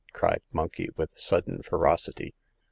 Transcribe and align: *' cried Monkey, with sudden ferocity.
*' 0.11 0.13
cried 0.13 0.41
Monkey, 0.51 0.89
with 0.97 1.15
sudden 1.15 1.61
ferocity. 1.61 2.33